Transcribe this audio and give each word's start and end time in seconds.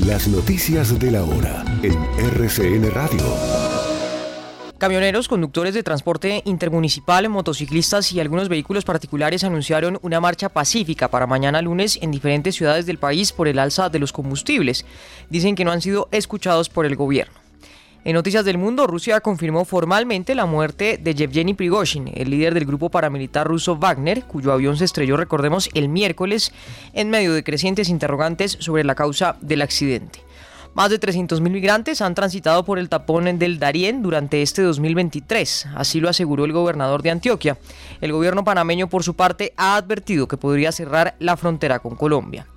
Las 0.00 0.26
noticias 0.26 0.98
de 0.98 1.12
la 1.12 1.22
hora 1.22 1.64
en 1.82 1.92
RCN 2.18 2.90
Radio. 2.90 3.22
Camioneros, 4.78 5.28
conductores 5.28 5.74
de 5.74 5.84
transporte 5.84 6.42
intermunicipal, 6.44 7.28
motociclistas 7.28 8.10
y 8.10 8.18
algunos 8.18 8.48
vehículos 8.48 8.84
particulares 8.84 9.44
anunciaron 9.44 10.00
una 10.02 10.18
marcha 10.18 10.48
pacífica 10.48 11.08
para 11.08 11.28
mañana 11.28 11.62
lunes 11.62 12.00
en 12.02 12.10
diferentes 12.10 12.56
ciudades 12.56 12.86
del 12.86 12.98
país 12.98 13.32
por 13.32 13.46
el 13.46 13.60
alza 13.60 13.90
de 13.90 14.00
los 14.00 14.12
combustibles. 14.12 14.86
Dicen 15.30 15.54
que 15.54 15.64
no 15.64 15.70
han 15.70 15.82
sido 15.82 16.08
escuchados 16.10 16.68
por 16.68 16.84
el 16.84 16.96
gobierno. 16.96 17.41
En 18.04 18.14
Noticias 18.14 18.44
del 18.44 18.58
Mundo, 18.58 18.88
Rusia 18.88 19.20
confirmó 19.20 19.64
formalmente 19.64 20.34
la 20.34 20.44
muerte 20.44 20.98
de 21.00 21.14
Yevgeny 21.14 21.54
Prigozhin, 21.54 22.10
el 22.12 22.30
líder 22.30 22.52
del 22.52 22.64
grupo 22.64 22.90
paramilitar 22.90 23.46
ruso 23.46 23.76
Wagner, 23.76 24.24
cuyo 24.24 24.52
avión 24.52 24.76
se 24.76 24.84
estrelló, 24.84 25.16
recordemos, 25.16 25.70
el 25.74 25.88
miércoles 25.88 26.52
en 26.94 27.10
medio 27.10 27.32
de 27.32 27.44
crecientes 27.44 27.88
interrogantes 27.88 28.56
sobre 28.58 28.82
la 28.82 28.96
causa 28.96 29.36
del 29.40 29.62
accidente. 29.62 30.18
Más 30.74 30.90
de 30.90 30.98
300.000 30.98 31.48
migrantes 31.48 32.00
han 32.00 32.16
transitado 32.16 32.64
por 32.64 32.80
el 32.80 32.88
tapón 32.88 33.38
del 33.38 33.60
Darién 33.60 34.02
durante 34.02 34.42
este 34.42 34.62
2023, 34.62 35.68
así 35.76 36.00
lo 36.00 36.08
aseguró 36.08 36.44
el 36.44 36.52
gobernador 36.52 37.02
de 37.02 37.10
Antioquia. 37.10 37.56
El 38.00 38.10
gobierno 38.10 38.42
panameño, 38.42 38.88
por 38.88 39.04
su 39.04 39.14
parte, 39.14 39.52
ha 39.56 39.76
advertido 39.76 40.26
que 40.26 40.36
podría 40.36 40.72
cerrar 40.72 41.14
la 41.20 41.36
frontera 41.36 41.78
con 41.78 41.94
Colombia. 41.94 42.48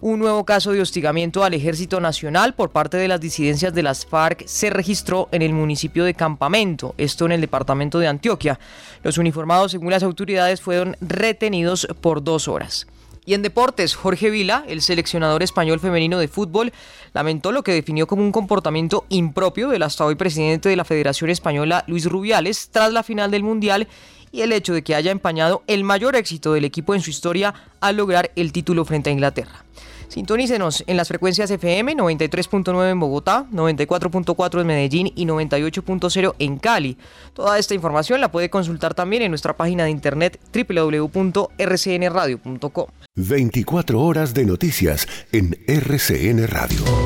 Un 0.00 0.18
nuevo 0.18 0.44
caso 0.44 0.72
de 0.72 0.82
hostigamiento 0.82 1.42
al 1.42 1.54
Ejército 1.54 2.00
Nacional 2.00 2.54
por 2.54 2.68
parte 2.68 2.98
de 2.98 3.08
las 3.08 3.18
disidencias 3.18 3.72
de 3.72 3.82
las 3.82 4.04
FARC 4.04 4.46
se 4.46 4.68
registró 4.68 5.28
en 5.32 5.40
el 5.40 5.54
municipio 5.54 6.04
de 6.04 6.12
Campamento, 6.12 6.94
esto 6.98 7.24
en 7.24 7.32
el 7.32 7.40
departamento 7.40 7.98
de 7.98 8.06
Antioquia. 8.06 8.60
Los 9.02 9.16
uniformados, 9.16 9.72
según 9.72 9.90
las 9.90 10.02
autoridades, 10.02 10.60
fueron 10.60 10.96
retenidos 11.00 11.88
por 12.02 12.22
dos 12.22 12.46
horas. 12.46 12.86
Y 13.24 13.32
en 13.32 13.42
deportes, 13.42 13.96
Jorge 13.96 14.28
Vila, 14.28 14.64
el 14.68 14.82
seleccionador 14.82 15.42
español 15.42 15.80
femenino 15.80 16.18
de 16.18 16.28
fútbol, 16.28 16.74
lamentó 17.14 17.50
lo 17.50 17.64
que 17.64 17.72
definió 17.72 18.06
como 18.06 18.22
un 18.22 18.32
comportamiento 18.32 19.06
impropio 19.08 19.70
del 19.70 19.82
hasta 19.82 20.04
hoy 20.04 20.14
presidente 20.14 20.68
de 20.68 20.76
la 20.76 20.84
Federación 20.84 21.30
Española, 21.30 21.84
Luis 21.86 22.04
Rubiales, 22.04 22.68
tras 22.70 22.92
la 22.92 23.02
final 23.02 23.30
del 23.30 23.42
Mundial 23.42 23.88
y 24.36 24.42
el 24.42 24.52
hecho 24.52 24.74
de 24.74 24.82
que 24.82 24.94
haya 24.94 25.10
empañado 25.10 25.62
el 25.66 25.82
mayor 25.82 26.14
éxito 26.14 26.52
del 26.52 26.66
equipo 26.66 26.94
en 26.94 27.00
su 27.00 27.08
historia 27.08 27.54
al 27.80 27.96
lograr 27.96 28.32
el 28.36 28.52
título 28.52 28.84
frente 28.84 29.08
a 29.08 29.14
Inglaterra. 29.14 29.64
Sintonícenos 30.08 30.84
en 30.86 30.96
las 30.96 31.08
frecuencias 31.08 31.50
FM 31.50 31.96
93.9 31.96 32.90
en 32.90 33.00
Bogotá, 33.00 33.46
94.4 33.50 34.60
en 34.60 34.66
Medellín 34.66 35.12
y 35.16 35.26
98.0 35.26 36.34
en 36.38 36.58
Cali. 36.58 36.96
Toda 37.32 37.58
esta 37.58 37.74
información 37.74 38.20
la 38.20 38.30
puede 38.30 38.50
consultar 38.50 38.94
también 38.94 39.22
en 39.22 39.30
nuestra 39.30 39.56
página 39.56 39.84
de 39.84 39.90
internet 39.90 40.38
www.rcnradio.com. 40.54 42.86
24 43.16 44.00
horas 44.00 44.34
de 44.34 44.44
noticias 44.44 45.08
en 45.32 45.58
RCN 45.66 46.46
Radio. 46.46 47.05